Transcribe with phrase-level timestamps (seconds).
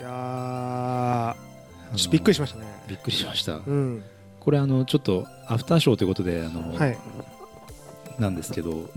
[0.00, 2.64] いやーちょっとびっくりしましたね。
[2.88, 3.56] びっくりしました。
[3.56, 4.02] うん。
[4.40, 6.98] これあのちょっとアフターショーということであの、はい。
[8.18, 8.88] なんですけど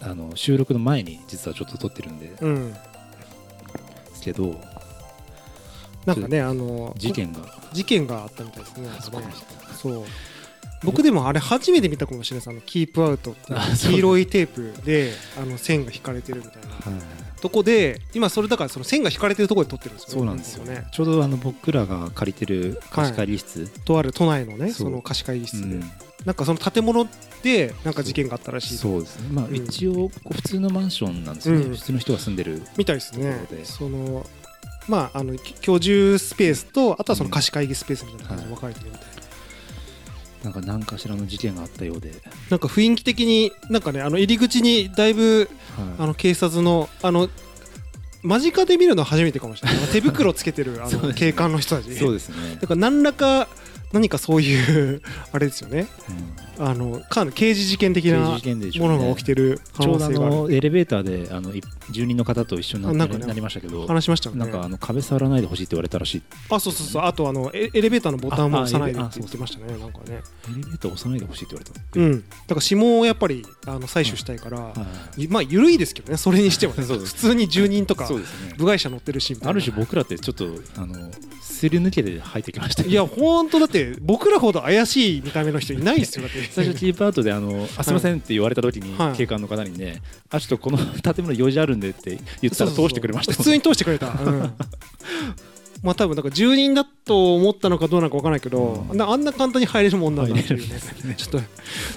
[0.00, 2.76] あの収録の前に実はちょっと撮ってるんででうん。
[4.14, 4.60] すけど
[6.06, 7.40] なんかねあの事件が。
[7.72, 8.88] 事件があったみたいですね。
[9.76, 10.04] そう
[10.84, 12.50] 僕でもあれ初めて見たかもしれないです。
[12.50, 13.52] あのキープアウトって
[13.88, 16.68] 黄色いテープであの線が引かれてるみたいな。
[16.68, 20.64] はいとこで今それだからその線が引かれてるところで撮ってるんですよそうなんですよ。
[20.64, 20.86] ね。
[20.92, 25.78] ちょうどあの僕らが借りてる貸し借り室、とある都内のねその貸し会議室で、う。
[25.78, 25.90] ん。
[26.24, 27.06] なんかその建物
[27.42, 29.28] でなんか事件があったらしいそうですね。
[29.32, 29.56] まあうん。
[29.56, 31.76] 一応こう普通のマンションなんですよね、うん。
[31.76, 33.36] 普通の人が住んでるみたいですね。
[33.64, 34.26] その
[34.88, 39.17] まああの居住スペースとあとはその貸し会議スペースみたいな感じで分かれてるみたいな、
[40.42, 42.12] なんか何かしらの事件があったようで、
[42.50, 45.86] なんか雰囲気的になんかねあの入り口にだいぶはい。
[45.98, 47.28] あの警察のあの
[48.22, 49.78] 間近で見るのは初めてかもしれない。
[49.92, 51.94] 手袋つけてるあの 警官の人たち。
[51.96, 52.58] そうですね。
[52.60, 53.48] だ、から何らか
[53.92, 55.88] 何かそういうあれですよね。
[56.58, 56.66] うん。
[56.68, 58.28] あのかなり刑事事件的なも
[58.88, 60.34] のが起きてる可能性がある。
[60.34, 64.40] のエレベーターであのい住人の方と一緒になあなねなりましたけど、話しましたよね。
[64.40, 67.02] なんかあの壁触らないでほしいって言われたらしいあそうそうそう。
[67.04, 70.04] あとあのエエレベーターのボタンも押さないでって言ってましたねなんかね。
[70.06, 70.20] エレ
[70.54, 72.20] ベーター押さないでほしいって言われた、うん。
[72.20, 74.74] だから指紋をやっぱりあの採取したいから、は
[75.16, 75.28] い。
[75.28, 76.82] まあ緩いですけどねそれにしても ね。
[76.84, 78.08] 普通に住人とか
[78.56, 81.10] 部外者乗ってるしある種僕らってちょっとあの
[81.58, 82.84] すり抜けて入ってきました。
[82.84, 86.22] いや本当だって僕らほど怪しい見た目の人いないですよ。
[86.22, 86.42] だって。
[86.52, 89.16] 最初キープアウトであのあすいませんって言われた時に、はい。
[89.16, 94.52] 警官の方にねあちょっとこの建物用事あるんでって言ったら通してくれました普通に通してくれた、うん。
[95.82, 98.96] まあ多分なんか住人だと思ったのかどうなのか分からないけど、うん。
[98.96, 100.74] なあんな簡単に入れるもんなんだっていうね。
[101.04, 101.14] ね。
[101.16, 101.40] ちょっと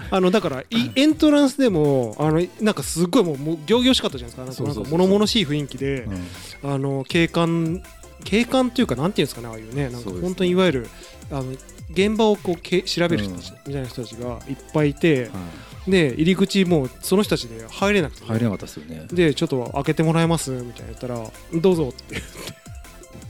[0.10, 4.68] あのだからいエントランスでもあのなんかすごいもうもう仰々しかったじゃないですか。
[4.68, 6.04] なんか物々しい雰囲気で、
[6.64, 6.72] うん。
[6.74, 7.84] あの警官
[8.24, 10.90] 警官というかなんていうんですかねああいうねなんか本当にいわゆる
[11.32, 11.52] あの
[11.92, 13.58] 現場をこうけ調べる人たちうん。
[13.68, 15.28] みたいな人たちがいっぱいいて、は
[15.88, 15.92] い。
[15.92, 19.08] で入り口もうその人たちで入れなくて、入れなかったですよね。
[19.12, 20.52] でちょっと開けてもらえます？
[20.52, 21.16] みたいな言ったら
[21.60, 22.22] どうぞって違うん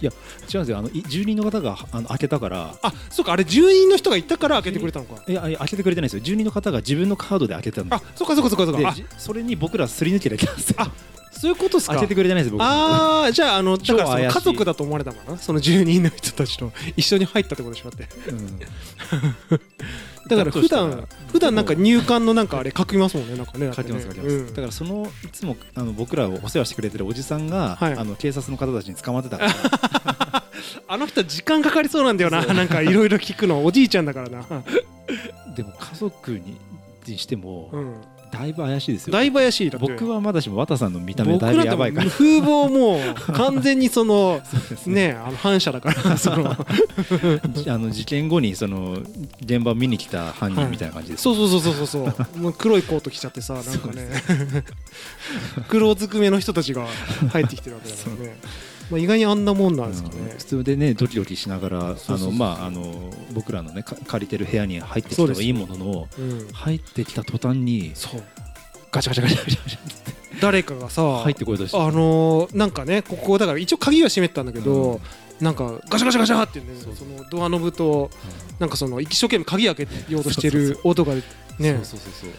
[0.02, 0.78] ですよ。
[0.78, 2.76] あのい住人の方があの開けたから。
[2.82, 5.24] あそうかあれ住人の人がいたから開けてくれたのか。
[5.28, 6.20] いやいや開けてくれてないですよ。
[6.20, 8.90] 住人の方が自分のカードで開けたんであそうかそうかそうかそうか。
[8.90, 10.76] あそれに僕らすり抜けてきたんですよ。
[10.80, 10.92] あ
[11.42, 11.94] そういうことですか？
[11.96, 12.62] 開けてくれてないです僕。
[12.62, 15.38] ああじゃああのだからその家族だと思われたのかな。
[15.40, 18.08] その住人の人たちと一緒に入ったってことでしょだって。
[18.30, 18.60] うん。
[20.30, 23.72] だから普段普段なんか入館のなんかあれ書きますもんねなんかね。
[23.76, 24.48] 書きます書きます、うん。
[24.50, 27.94] だからそのいつもあの僕らをお世話してくれてるおじさんが、はい。
[27.94, 30.44] あの警察の方たちに捕まってたから。
[30.88, 33.66] あの人は時間かかりそうなんだよななんかいろいろ聞くの。
[33.66, 34.46] おじいちゃんだからな、
[35.56, 36.58] でも家族に
[37.08, 37.96] にしても、うん、
[38.32, 42.10] だいぶ怪しいですよだいぶ怪しいだ僕はまだしも綿さんの見た目僕だいぶやばいから。
[42.10, 44.42] 風貌もう完全にその
[44.86, 46.56] ねあの反射だから その。
[47.54, 48.98] じあの事件後にその
[49.42, 52.40] 現場を見に来た犯人みたいな感じです、そうそうそうそうそうそう。
[52.40, 54.10] もう黒いコート着ちゃってさなんかね。
[55.68, 56.88] 黒ずくめの人たちが
[57.32, 58.38] 入ってきてるわけだからね、
[58.92, 60.16] まあ、意外にあんなもんなんですかね。
[60.18, 61.96] うん普通でねドキドキしながら
[63.34, 66.48] 僕らのねか借りてる部屋に入ってきたはいいもののうん。
[66.52, 67.94] 入ってきた途端に
[68.92, 75.00] ガチャガチャガチャガチャガチャ誰かがさ入ってこようとしてあのーなんかねここだから一応鍵は閉めてたんだけど、
[75.40, 78.10] なんかガシャガシャガシャってねそのドアノブと
[78.60, 81.22] なんかその一生懸命鍵開けようとしてる音がね
[81.60, 82.30] そうそうそうそう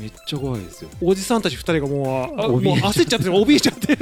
[0.00, 0.90] めっちゃ怖いですよ。
[1.02, 2.90] おじさんたち二人がもうあもう怯えちゃう。
[2.90, 3.98] 焦っちゃって怯えちゃって。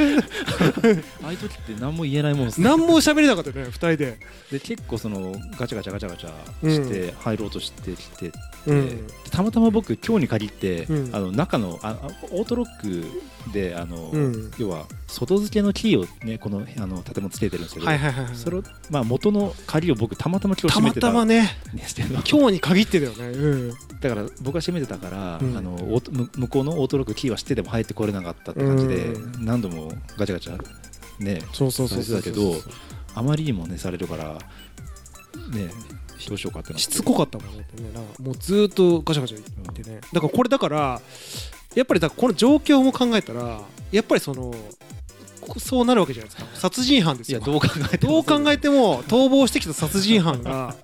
[1.24, 2.68] ああいう時って何も言えないもんですね。
[2.68, 4.18] 何も喋れなかったよね二人で、
[4.52, 8.32] で結構そのガチャガチャガチャガチャして入ろうとしてきて、
[8.66, 9.06] うん。
[9.06, 11.10] でたまたま僕今日に限って、うん。
[11.12, 14.52] あの中のああオートロックであの、うん。
[14.58, 18.36] 要は外付けのキーをねこのあの建物つけてるんですけど、はいはいはいはい。
[18.36, 21.58] それをまあ元の鍵を僕たまたま今日たま閉めてたんたまね。
[21.74, 25.56] ですけど今日に限ってだよね、うん、だから僕が閉めてたから、うん。
[25.56, 30.58] あの向向こうのオートロックキーは知ってても入ってこれなかったって感じで、う何度もガチャガチャ
[31.18, 32.54] ねそうそうそうそうされてたけど
[33.14, 34.34] あまりにもねされるから
[35.50, 35.70] ね
[36.28, 37.66] どうしようかってしつこかったもんね
[38.20, 40.00] もうずーっとガシャガシャ言ってね。
[40.12, 41.00] だからこれだから
[41.74, 44.56] やっぱりだこの状況も考えたらやっぱりそのこ
[45.58, 46.50] そうなるわけじゃないですか。
[46.54, 47.38] 殺人犯ですよ。
[47.38, 50.74] いやどう考えてもどう考えても逃亡してきた殺人犯が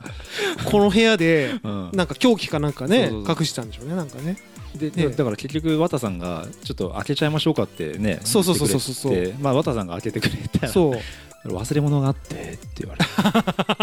[0.71, 1.91] この部屋でうん。
[1.93, 3.37] なんか凶器かなんかねそうそうそう。
[3.41, 4.37] 隠してたんでしょうねなんかね。
[4.75, 5.09] でね。
[5.09, 9.13] だから結局綿さんがちょっと開けちゃいましょうかってねそうそうそうそうそう。
[9.13, 10.99] 言ってくれてまあ綿さんが開けてくれたらそう。
[11.47, 13.05] 忘れ物があってって言われ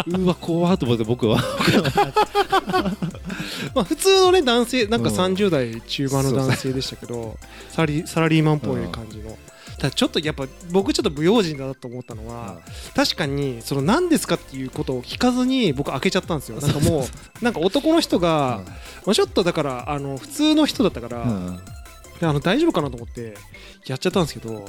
[0.04, 0.18] て。
[0.18, 1.38] うわ怖っと思って僕は。
[3.76, 5.16] まあ普通のね男性なんかうん。
[5.16, 7.38] 30代中盤の男性でしたけど
[7.70, 9.38] サラリサラリーマンっぽい感じの
[9.82, 12.60] ただちょっとやっぱ僕ちょっと不用心だなと思ったのは、
[12.96, 16.62] 確かにその何ですかっていうことを聞かずに僕開けちゃったんですよ。
[16.62, 17.08] なんかも
[17.42, 18.62] うなんか男の人が、
[19.08, 23.34] まあ、ちょっとだからあの普通の人だったから、あの大丈夫かなと思って
[23.88, 24.68] やっちゃったんですけど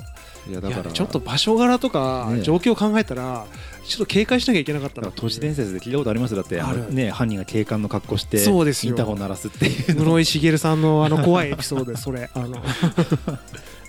[0.49, 3.44] いやだからちょっと場所柄とかね状況を考えたら
[3.85, 8.93] ちょっと警戒しなきゃいけなかった都市伝説で聞いたことありますだってね犯人が警官の格好してそうですよ。
[8.93, 12.31] インターホン鳴らすっていう室井茂さんのあの怖いエピソードでそれ。
[12.32, 12.56] あの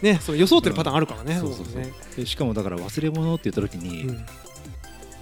[0.04, 1.82] ねその装ってるパターンあるからね、そうそうそう。
[1.82, 4.26] ねでしかもだから忘れ物って言った時に、うん。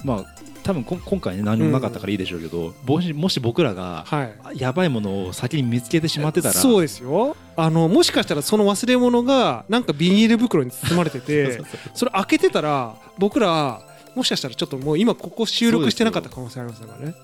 [0.04, 0.26] まあ
[0.64, 4.24] 多分こ今回ね何もなかったからいいでしょうけど、もしもし僕らがは
[4.54, 4.60] い。
[4.60, 7.38] やばいものを先に見つけてしまってたらそうですよ。
[7.56, 11.62] あのもしかしたらその忘れ物がなんかビニール袋に包まれてて
[11.94, 13.82] それ開けてたら僕ら
[14.16, 17.16] もしかしたらちょっともう今ここ収録してなかった可能性ありますからね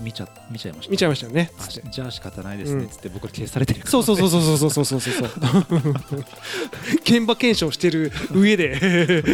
[0.00, 0.90] 見ちゃ見ちゃいました。
[0.90, 1.50] 見ちゃいましたよね。
[1.90, 2.82] じゃあ仕方ないですね。
[2.82, 2.86] うん。
[2.86, 5.24] っつって僕ら消されてるそうそうそうそうそうそうそうそうそ
[6.16, 6.20] う。
[7.02, 9.24] 現場検証してる上で。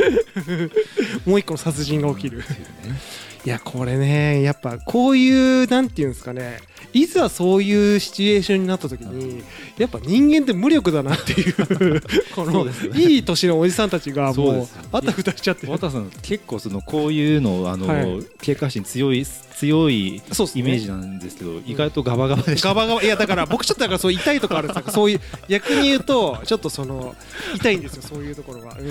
[1.27, 2.39] もう一個の殺人が起きる。
[2.39, 2.59] っていう
[2.93, 3.01] ね
[3.44, 6.61] いやこれねやっぱこういうなんていうんですかね。
[6.94, 9.43] いざそういうシチュエーションになった時に
[9.76, 11.55] やっぱ人間って無力だなっていう
[12.35, 12.73] このね。
[12.94, 14.70] いい年のおじさんたちがもうそうです。
[14.70, 18.25] よあたふたしちゃってさん結構そのこういうのあの、はい。
[18.41, 20.23] 警戒心強い強いイ
[20.62, 22.69] メージなんですけど、意外とガバガバでした。
[22.69, 23.02] ガバガバ。
[23.02, 27.14] いやだから僕ちょっとだからそう痛いとこあるんですよそういう逆に言うとちょっとその
[27.56, 28.87] 痛いんですよそういうところが、うん、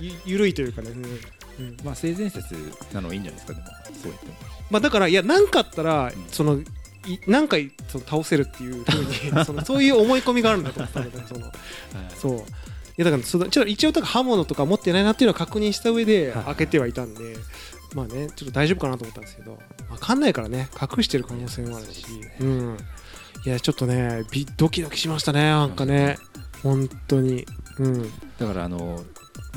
[0.00, 1.04] ゆゆるいというかね、うん
[1.58, 1.76] うん。
[1.84, 2.54] まあ性善説
[2.92, 3.66] なのはいいんじゃないですかでも。
[4.00, 4.32] そう言っても。
[4.70, 6.12] まあ、だからいや何かあったらん。
[6.30, 6.60] その
[7.06, 11.52] い何回その倒せるっていうふうに そのそういう思い込みがあるんだと思ったのでその。
[12.16, 12.38] そう。
[12.38, 12.42] い
[12.96, 16.44] やだからそのちょっと一応だから刃物とか持ってないなっていうのは確認した上ではい。
[16.46, 17.36] 開けてはいたんで、
[17.94, 19.58] まあねちょっと大丈夫かなと思ったんですけど
[19.88, 22.04] 分かんないからね隠してる可能性もあるし。
[22.12, 22.36] ね。
[22.40, 22.78] うん。
[23.46, 26.18] いやちょっとねびドキドキしましたねなんかね。
[26.62, 27.46] 本当に。
[27.78, 28.12] うん。
[28.38, 29.04] だからあの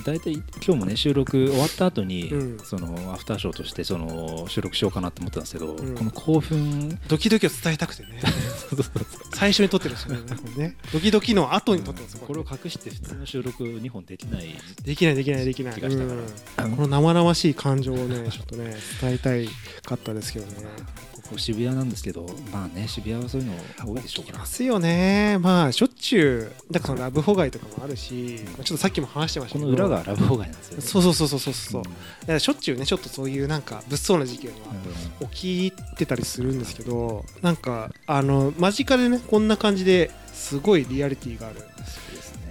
[0.03, 2.57] 大体今日もね収録終わった後に、うん。
[2.59, 5.95] そのアフターショーとしてその収録しようかなと思ったんですけど、うん。
[5.95, 6.99] この興奮。
[7.07, 8.19] ドキドキを伝えたくてね
[9.41, 10.21] 最初に撮ってるんですよね。
[10.55, 10.75] ね。
[10.93, 12.13] ドキドキの後に撮ってます。
[12.13, 14.55] よこれを隠して普通の収録2本できない。
[14.85, 16.75] できないできないできない、うん。
[16.75, 19.49] この生々しい感情をね ちょっとね伝えたい
[19.83, 20.53] かったですけどね。
[21.13, 24.39] ここ渋谷なんですけどまあね渋谷はそういうの多いでしょういから。
[24.39, 25.39] ますよね。
[25.39, 29.71] まあしょっちゅうだからそのラブホ街とかもあるし、まあちょっとさっきも話してましたけど。
[29.71, 30.83] この裏がラブホ街なんですよね。
[30.83, 31.83] そうそうそうそうそうそう、
[32.27, 32.39] うん。
[32.39, 34.57] しょっちゅうねちょっとそういうなんか物騒な事件は
[35.31, 41.61] 起きてたりするんですけどなんかあの間近でねこんな感じですごいリアリティがある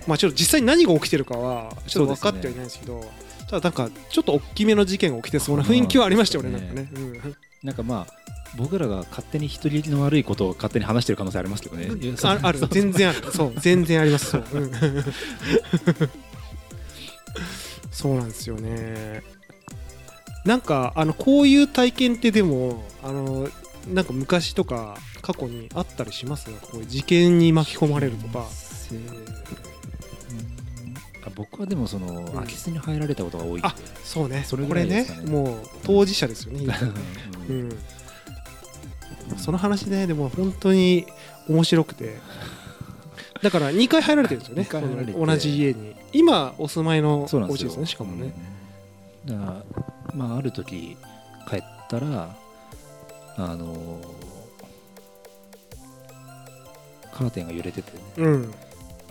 [0.07, 3.05] まあちょっと実際に何が起きてるかはちょっと分かってはいないんですけど
[3.49, 6.99] ただなんかちょっと大きめの事件が起きてそうな雰囲気はありましたよねうんなんかね、う
[7.29, 7.37] ん。
[7.63, 11.89] なんかまあ僕らが勝手に人聞きの悪いことを勝手に話してる可能性ありますけどね。
[12.25, 12.59] あある。
[12.69, 13.31] 全然ある。
[13.31, 13.53] そう。
[13.59, 14.31] 全然あります。
[14.31, 14.73] そう、うん。
[17.93, 19.23] そうなんですよね。
[20.45, 23.49] なんかあのこういう体験ってでもあの
[23.89, 28.47] なんか昔とか過去にあったりしますこういう事件に巻き込まれるとか、
[31.35, 32.25] 僕はでもそのん。
[32.33, 33.75] 空き巣に入られたことが多いんであ
[34.05, 34.45] そうね。
[34.47, 36.67] それぐこれねもう当事者ですよね、
[37.49, 37.69] ううん。
[37.69, 37.73] ん、
[39.37, 41.07] その話ねでも本当に
[41.49, 42.19] 面白くて。
[43.43, 45.15] だから2回入られてるんですよね。
[45.15, 45.97] 同じ家に。
[46.13, 47.71] 今お住まいのそうなんですよ。
[47.71, 48.35] お家ですねしかもね、
[49.27, 49.41] うん。
[49.41, 49.65] だか
[50.09, 50.97] らまあある時
[51.49, 52.37] 帰ったら
[53.45, 54.01] あの
[57.13, 57.99] カーテンが揺れててね。
[58.19, 58.55] うん。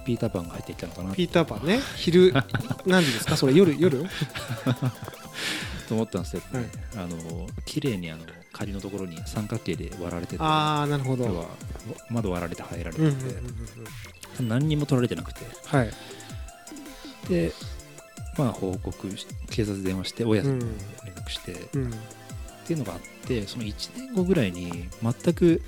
[0.05, 1.13] ピーターパンが入ってきたのかな。
[1.13, 1.79] ピーターパンね。
[1.95, 2.33] 昼
[2.85, 3.37] 何時ですか？
[3.37, 4.03] それ夜夜？
[5.87, 7.05] と思ったんですけど、ねはい。
[7.05, 10.43] あの綺麗にあの仮のところに三角形で割られてて。
[10.43, 11.47] ああなるほど。
[12.09, 13.39] 窓割られて入られうんうんてうんて、
[14.39, 14.47] うん。
[14.47, 15.41] 何にも取られてなくて。
[15.65, 15.91] はい。
[17.27, 17.51] で
[18.37, 21.93] まあ報告し警察電話して親さんにうん連絡して、っうん
[22.69, 25.61] ていうのがあってその1年後ぐらいに全く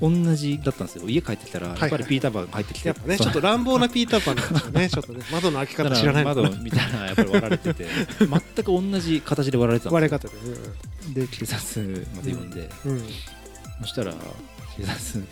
[0.00, 1.08] 同じだったんですよ。
[1.08, 4.88] 家帰ってきたらやっぱりピーターパンが入ってきて、やっぱねちょっと乱暴なピーターパンなんですよね。
[4.90, 7.86] ちょっとね窓の開きだから方知らないのかな窓見たらやっぱり割られてて
[8.18, 10.48] 全く同じ形で割られてたんで割れ方でねす
[11.08, 11.14] よ。
[11.14, 13.04] で警察まで呼んで、うんうん。
[13.82, 14.12] そしたら
[14.76, 15.26] 警察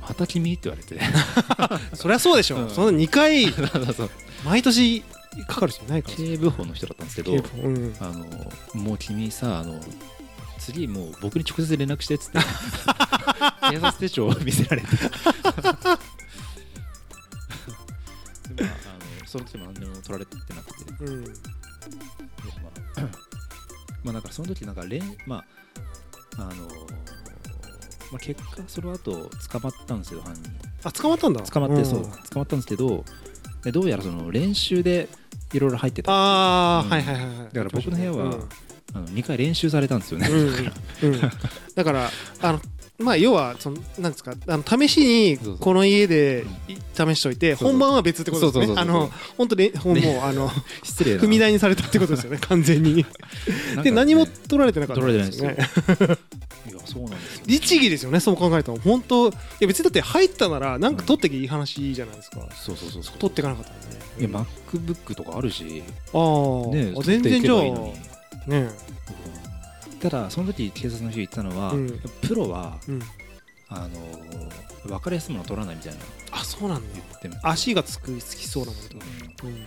[0.00, 0.54] また君？
[0.54, 0.98] って言われて。
[1.94, 2.70] そりゃそうでしょ、うん。
[2.70, 3.52] その2回
[4.46, 5.02] 毎年
[5.42, 7.36] かかる人いないから警部補の人だったんですけどう
[7.68, 7.96] ん。
[8.00, 8.26] あの
[8.74, 9.80] もう君さあの
[10.58, 12.38] 次もう僕に直接連絡してっつって
[13.70, 14.88] 警察手帳を見せられて。
[18.54, 21.04] でまあ、あのその時も何でも取られてなくて。
[21.04, 21.24] でうん。
[21.24, 23.06] まあ
[24.04, 25.44] まあだからその時なんか連まあ
[26.36, 26.68] あの
[28.12, 30.42] まあ、結果その後捕まったんですよ犯人。
[30.84, 31.40] あ捕まったんだ。
[31.40, 32.04] 捕まってそうん。
[32.04, 33.04] 捕まったんですけど
[33.64, 35.08] でどうやらその練習で
[35.54, 36.90] いろいろ入ってたああ、うん。
[36.90, 37.36] はいはいはいはい。
[37.36, 38.48] だから僕の部屋はうん
[38.94, 40.34] あの2回練習されたんですよね、う
[41.06, 41.20] んうん、
[41.74, 42.10] だから
[42.40, 42.60] あの
[42.98, 48.80] まあ要はそのなんですかあの試しにこの家でい試しといて本番は別ってことですね。
[48.80, 50.48] あの本当にもうあの
[50.84, 51.22] 失礼な。
[51.22, 53.04] 踏み台にされたってことですよね 完全に。
[53.82, 55.56] で何も取られてなかったですよね。
[56.70, 57.42] いやそうなんですよ。
[57.46, 58.78] 律儀ですよねそう考えたら。
[58.78, 62.48] 本当いや別にだって入ったならなんか取ってきゃいい話じゃないですか。
[62.54, 63.18] そうそうそうそう。
[63.18, 64.04] 取っていかなかったんでね。
[64.20, 65.82] いや MacBook とかあるし、
[66.12, 67.02] ああ。
[67.02, 68.13] 全然じゃあ
[68.46, 68.70] ね。
[70.00, 72.00] ただその時警察の人言ったのは、うん。
[72.22, 73.02] プロはうん。
[73.68, 73.98] あの
[74.86, 75.98] 分かりやすいもの取らないみたいな。
[76.32, 76.88] あそうなんだ。
[76.92, 79.04] 言っても足がつくつきそうなものとか。
[79.44, 79.50] うん。
[79.50, 79.64] うん。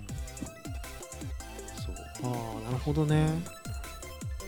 [1.76, 2.32] そう。
[2.32, 3.28] ああなるほどね。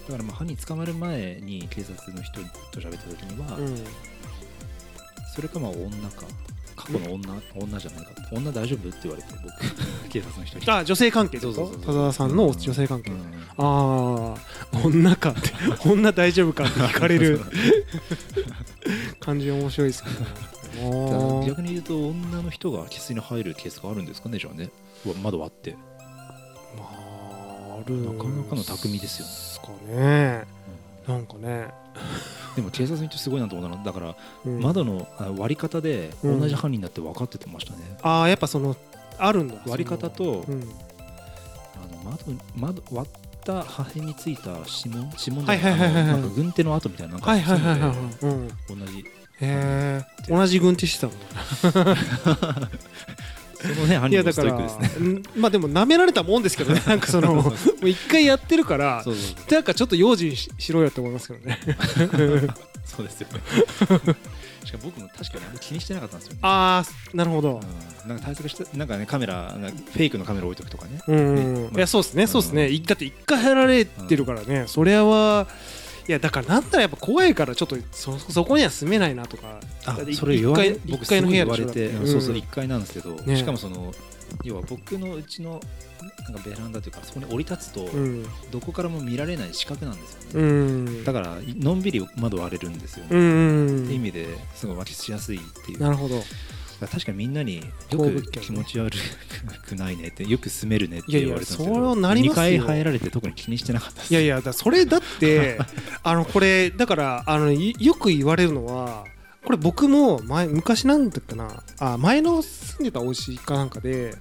[0.07, 3.83] だからまあ犯人捕まる前に警察の人と喋った時には、うん。
[5.35, 6.25] それかまあ女か
[6.91, 8.11] 過去の女女じゃないか。
[8.11, 9.53] って女大丈夫って言われて僕。
[10.09, 10.65] 警察の人に。
[10.67, 13.19] あ女性関係そうそう田澤さんの女性関係、うん。
[13.57, 15.51] ああ女かって
[15.87, 17.41] 女大丈夫かって聞かれる。
[19.19, 20.09] 感じ面白いですけ
[20.81, 24.69] ど逆に言うと女の人が生粋に入るケースがあるんですかねじゃあね。
[25.05, 25.75] うわ窓割って。
[26.77, 29.31] まああるなかなかの巧みですよね。
[29.31, 30.45] すかね
[31.09, 31.67] なんかね、
[32.55, 33.81] でも警察の人すごいなと思ったの。
[33.81, 34.61] はだからうん。
[34.61, 36.39] 窓のあ割り方でうん。
[36.39, 38.75] 同じ犯人だって分かってましたね、ああやっぱその
[39.17, 39.55] あるんだ。
[39.65, 40.61] 割り方とうん。
[41.75, 42.23] あの窓
[42.55, 44.51] 窓割った破片についた
[44.83, 46.05] 指紋指紋はいはいはいはいはい。
[46.05, 48.33] なんか軍手の跡みたいななんかはいはいはいはいそうい。
[48.33, 48.47] ううん。
[48.47, 49.05] へので同じ。
[49.41, 51.95] え同じ軍手してたの
[53.61, 55.09] そのね犯人もスいやだからトイックですね。
[55.09, 59.03] んまあでも舐められたもんですけどね なんかそのもう一回やってるから
[59.51, 61.59] なんかちょっと用心ししろよって思いますけどね。
[62.85, 64.15] そうですよね。
[64.65, 66.33] しかも僕も確かにあんま気にしてなかったんですよ。
[66.33, 67.61] ねああなるほど。
[68.05, 68.09] うん。
[68.09, 71.01] なんか対策してなんかねカメラフェイクのカメラ置いとくとかね。
[71.07, 71.61] うん、ね。
[71.63, 71.77] まあ。
[71.77, 75.47] いやそうですねそうですね、いだって一回入られてるからね、それは
[76.09, 79.59] いやだからなんたらやっぱ怖いからちょっとそそこには住めないなとか。
[79.85, 82.41] あそれ言われ僕一階の部屋すごい言われて、そうそううん。
[82.41, 83.35] 1階なんですけど、ね。
[83.35, 83.93] しかもその
[84.43, 85.61] 要は僕のうちの
[86.23, 88.25] なんかベランダというかそこに降り立つと、うん。
[88.49, 91.03] どこからも見られない死角なんですよね、うん。
[91.03, 94.25] だからのんびり窓割れるんですよね、うんうんって意味で
[94.55, 95.79] すごい脇しやすいっていう。
[95.79, 96.23] なるほど
[96.87, 97.63] 確かにみんなによ
[97.99, 98.95] く気持ち悪
[99.67, 102.43] くないねってよく住めるねって言われてたんですけいやいやどそうなりますよ。
[102.43, 105.59] 2回入られて特に気にしてなかったですいやいやだそれだって
[106.03, 109.03] あのこれだからあのいよく言われるのは
[109.45, 114.15] これ僕も前昔なんだったかなあ前の住んでたお家かなんかで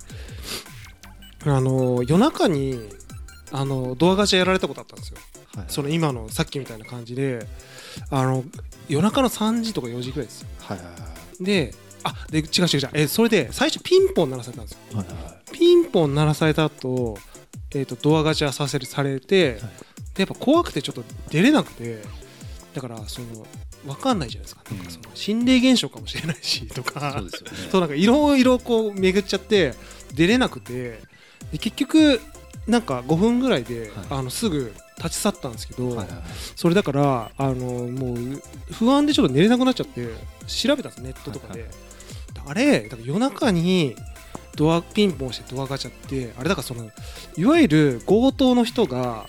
[1.44, 2.78] あの夜中に
[3.52, 5.16] あのドアガチャやられたことあったんですよ。
[5.54, 7.44] はいその今のさっきみたいな感じで
[8.10, 8.44] あの
[8.88, 10.48] 夜中の3時とか4時ぐらいですよ。
[10.60, 10.84] はいは
[11.40, 11.44] い。
[11.44, 11.74] で
[12.04, 12.90] あで違う違う違う。
[12.94, 14.98] えそれで最初ピンポン鳴らされたんですよ。
[14.98, 15.50] はいはいはい。
[15.52, 17.18] ピンポン鳴らされた後、
[17.74, 19.60] えー、とドアガチャさせるされて、はい。
[19.60, 19.66] で
[20.18, 22.02] やっぱ怖くてちょっと出れなくて
[22.74, 23.46] だからその
[23.86, 27.22] 分かんないじゃないですか,、なんかその心霊現象かもしれないしとか。
[27.70, 29.74] そう なんかいろいろこう巡っちゃって
[30.14, 31.00] 出れなくて
[31.52, 32.20] で結局
[32.66, 33.90] なんか5分ぐらいで、はい。
[34.10, 36.18] あのすぐ立ち去ったんですけど、はいはいはい。
[36.56, 40.08] それだからあのもう不安でちょっと寝れなくなっちゃって
[40.46, 41.70] 調べたんですネットとかで、はい
[42.46, 43.96] あれだから夜中に
[44.56, 46.90] ドアピンポンしてドアガチャってあれだからその
[47.36, 49.26] いわゆる強盗の人が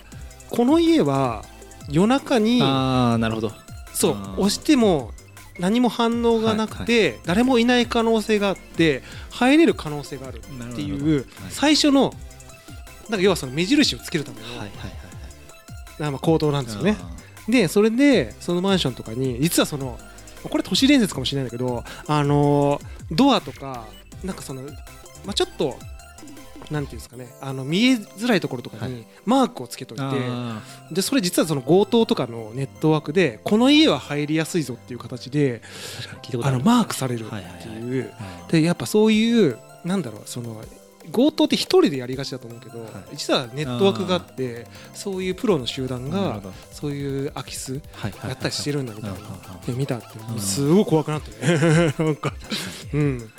[0.49, 1.45] この家は
[1.89, 3.51] 夜中にああなるほど。
[3.93, 5.11] そう押しても
[5.59, 11.25] 何も反応がなくて、誰もいない可能性があって入れる可能性があるっていうはい。
[11.49, 12.13] 最初の
[13.09, 14.99] なんか要はその目印をつけるための、はいはいはい
[15.99, 16.95] なんか行動なんですよね。
[16.97, 19.99] あでそれでそのマンションとかに実はその
[20.43, 22.79] これ都市伝説かもしれないんだけどあの
[23.11, 23.87] ドアとか
[24.23, 24.69] なんかその、ま
[25.31, 25.77] あ、ちょっと
[26.71, 35.61] なんていうんですかねあの見えづらいところとかはにマークをつけといて、あでそれ実はその強盗とかのネットワークでこの家は入りやすいぞっていう形で
[36.43, 37.79] あのマークされるってはいはいはい。
[37.79, 38.01] い。
[38.01, 38.13] う
[38.51, 40.61] でやっぱそういうなんだろうその
[41.11, 42.89] 強盗って一人でやりがちだと思うけど、はい。
[43.15, 46.41] 実はネットワークがあってそういうプロの集団が
[46.71, 47.81] そういう空き巣
[48.27, 49.17] やったりしてるんだみたいな
[49.65, 51.31] で見たってうんすごい怖くなって。
[51.45, 52.15] ねなん。
[52.15, 52.33] か
[52.93, 53.31] うん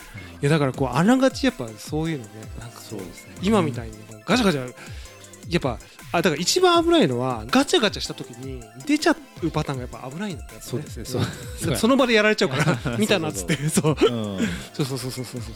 [0.42, 3.34] いやだからこうあながちやっぱそういうのねなんかそうですね。
[3.42, 4.74] 今みたいにガチャガチャ
[5.48, 5.78] やっぱ
[6.12, 11.02] あだから一番危ないのはガチャガチャした時に出ちゃうパターンがやっぱ危ないんだってそうですね。
[11.02, 11.22] んそう。
[11.74, 13.56] そその場でやられちゃうから 見たなっつって。
[13.68, 13.96] そう。
[14.00, 14.48] うん。
[14.74, 15.52] そうそうそうそうそうそう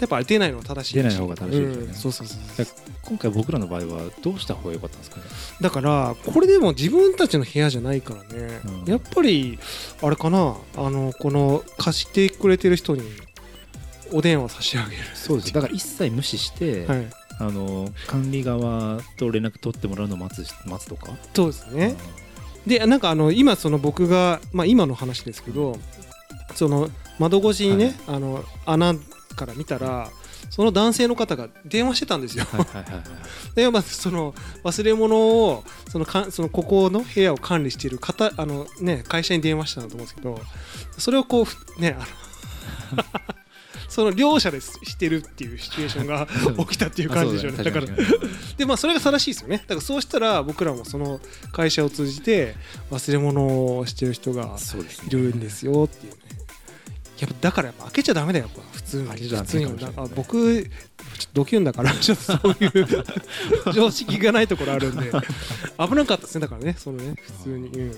[0.00, 1.86] やっぱ出ないのは正しい出ない方が正しいですよね。
[1.86, 1.94] うん。
[1.94, 2.66] そうそうそう
[3.02, 5.22] 今回僕らの場合はどうした方が良かったんですかね？
[5.60, 8.90] だからこれでも自分たちの部屋じゃないからね、うん。
[8.90, 9.58] やっぱり
[10.02, 10.56] あれかな？
[10.76, 13.02] あのこの貸してくれてる人に
[14.12, 15.02] お電話差し上げる。
[15.14, 15.52] そうです。
[15.52, 17.06] だから一切無視して、はい。
[17.38, 21.12] あの管理側と連絡取ってもらうのを待つ待つとか？
[21.34, 21.96] そうですね。
[22.66, 25.78] でなんかあの今その僕が、まあ、今の話ですけど
[26.54, 28.94] その窓越しにね、あの穴
[29.34, 30.08] から見たら
[30.50, 32.46] その男性の方が電話してたんですよ。
[33.54, 34.34] でまあその
[34.64, 40.40] 忘れ物をそのかそのここの部屋を管理している方あの、ね、会社に電話したんだと思うんですけど
[40.98, 43.04] それをこうふねあの
[43.90, 46.28] その両者でしてるっていうシチュエーションが
[46.64, 47.64] 起きたっていう感じでしょうね。
[47.64, 47.86] だから
[48.56, 49.58] でまあそれが正しいですよね。
[49.58, 51.20] だからそうしたら僕らもその
[51.52, 52.54] 会社を通じて
[52.90, 54.56] 忘れ物をしてる人が
[55.06, 56.18] いるんですよっていうね
[57.20, 59.08] やっぱだからやっぱ開けちゃダメだよ普通に。
[59.08, 63.04] 普通にないあ僕ちょっとドキュンだからちょっとそういう
[63.74, 65.10] 常識がないところあるんで。
[65.78, 67.68] 危なかったですねだからねそのね普通に。
[67.68, 67.96] うん。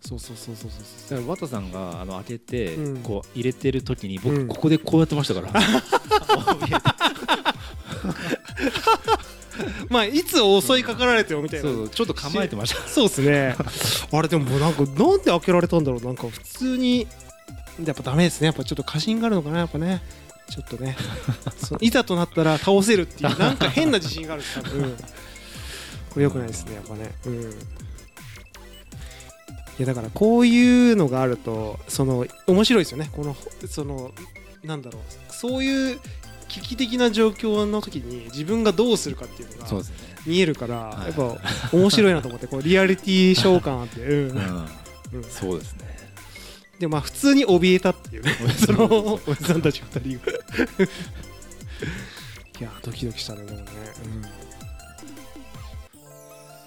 [0.00, 3.02] そうそうそうそうそうだからワトさんがあの開けて、うん。
[3.02, 4.46] こう入れてる時に僕、うん。
[4.46, 5.52] ここでこうやってましたから。
[9.90, 11.68] まあいつ襲いかかられてもみたいな。
[11.68, 12.88] そうそうちょっと構えてました。
[12.88, 13.56] そうですね。
[14.12, 16.00] あれでもなんかなんで開けられたんだろう。
[16.02, 17.08] なんか普通に
[17.84, 18.46] やっぱダメですね。
[18.46, 19.58] やっぱちょっと過信があるのかな。
[19.58, 20.02] やっぱね。
[20.50, 20.96] ちょっとね。
[21.80, 24.96] いざとなったら倒せるっていう なんか変な自信がある多分。
[26.10, 26.74] これよくないですね。
[26.74, 27.10] やっぱね。
[27.26, 27.42] うん。
[27.42, 27.44] い
[29.78, 33.10] やだからこういうのがあるとその面白いですよね。
[33.12, 33.36] この
[33.68, 34.12] その
[34.64, 35.32] なんだろう。
[35.32, 36.00] そういう
[36.48, 39.84] 危機的な状況の時に自分がどうするかっていうのが
[40.26, 41.06] 見えるから、はい。
[41.08, 41.36] やっぱ
[41.72, 44.68] 面白いなと思ってこうリアリティショー感あって、 うん。
[45.12, 45.88] うん、そうですね
[46.78, 48.32] でまあ普通に怯えたっていうね。
[48.64, 50.32] そのおじさんたち二人が。
[52.60, 53.64] いやドキドキしたねでもね、
[54.04, 54.26] うん、い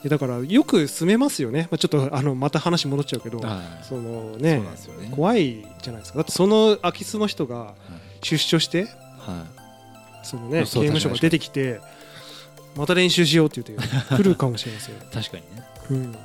[0.04, 3.40] やだからよく住めますよね、まあ、ちょっとあのまた話戻っちゃうけど。
[3.40, 3.86] はい。
[3.86, 4.62] そのね
[5.12, 6.20] 怖いじゃないですか。
[6.20, 7.74] だってその空き巣の人が
[8.22, 8.84] 出所して
[9.20, 9.46] は
[10.24, 10.28] い。
[10.28, 11.80] そのね刑務所が出てきて
[12.76, 16.16] また練習しようって言って 来るかもしれませんよ、確かにね。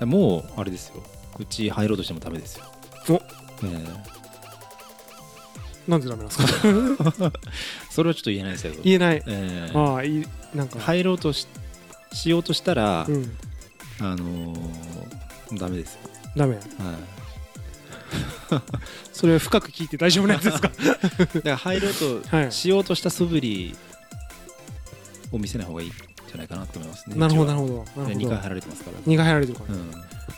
[0.00, 1.02] うん、もうあれですよ
[1.40, 2.64] うち入ろうとしてもダメですよ。
[3.08, 3.14] お。
[3.14, 3.20] え
[5.88, 6.44] なんでダメなんですか？
[7.26, 7.30] え
[7.90, 9.22] それはちょっと言えないですけど言えない。
[9.26, 9.76] ええ。
[9.76, 11.46] ああいいなんか、入ろうとし
[12.12, 13.36] しようとしたら、うん、
[14.00, 16.00] あのー、ダメですよ、
[16.36, 16.56] ダメ。
[16.56, 16.62] はい、
[19.12, 20.70] それ深く聞いて大丈夫なやつですか？
[21.16, 22.52] だから入ろうとはい。
[22.52, 23.76] しようとした素振り
[25.32, 25.88] を見せない方がいい。
[25.88, 25.92] ん
[26.30, 27.16] じゃないかなと思いますね。
[27.16, 29.90] なるほどなるほほどなるほ2回ど入られてますから、2回入られてるから、うん、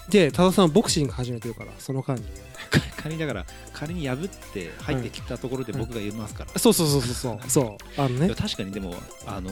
[0.08, 2.22] で多田さんボクシング始めてるからその間に。
[2.22, 2.30] ね
[2.96, 7.50] 仮にだから仮に破って入ってきたところで僕が言いますから、そうそうそうそうそう。
[7.50, 8.00] そう。
[8.00, 8.34] あのね。
[8.34, 8.94] 確かにでも
[9.26, 9.50] あの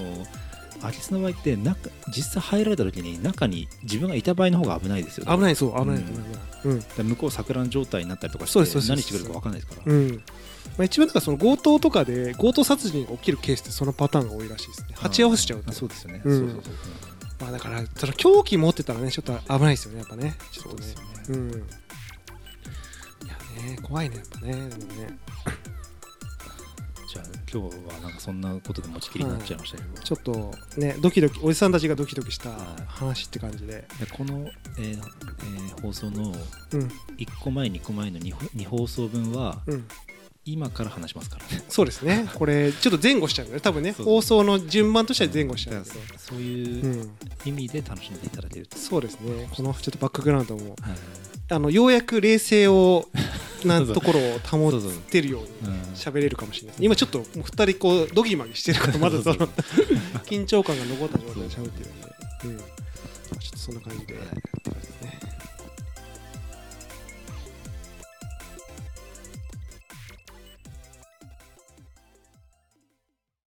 [0.82, 6.04] アリスの場合って中実際入られた時に中に自分がいた場合の方が危ないですよ危ないいそう危ないうん。
[6.04, 6.22] 危ない
[6.62, 10.10] 危ないうん向こう錯乱状態になったりとかして何してくるか分かんないですから、うん。
[10.10, 10.22] ま
[10.78, 14.88] あ、一番だからその強盗とかで強盗殺人が起きるケースってそのパターンが多いらしいですね。
[14.94, 15.70] 鉢合わせちゃうと。
[15.70, 16.38] あそうですよね、うん。
[16.38, 16.74] そうそうそう
[17.40, 20.34] まあだからその凶器持ってたらねちょっと危ないですよねやっぱね。
[20.52, 20.76] ちょっとね。
[20.76, 21.06] そうですよね。
[21.28, 21.50] うん。
[21.50, 24.52] いやね怖いねやっぱね。
[24.52, 25.18] でもね
[27.52, 32.58] 今日はなんかそんなことで持ちきりになっちゃいましたけど、ちょっとねドキドキおじさんたちがドキドキしたはい。
[32.86, 33.84] 話って感じで。
[33.98, 36.32] でこの、えーえー放送の
[36.72, 36.80] うん。
[37.16, 39.88] 1個前2個前の 2, 2放送分はうん。
[40.46, 41.44] 今から話しますから。
[41.46, 42.28] ねそうですね。
[42.34, 43.60] これちょっと前後しちゃうよね。
[43.60, 47.10] 多分ね放送の順番としては前後しちゃうんだけどだからそういううん。
[47.44, 49.48] 意味で楽しんでいただけると、そうですね。
[49.54, 50.70] このちょっとバックグラウンドも。
[50.70, 50.76] はい。
[51.52, 53.08] あのようやく冷静を
[53.68, 55.80] なところを保ってるようにうん。
[55.94, 59.36] 喋れるかもしれない今ちょっともう2人こうドギマギしてるからまだその
[60.26, 64.49] 緊張感が残った状態で喋ってるんで、うん、ちょっとそんな感じで、はい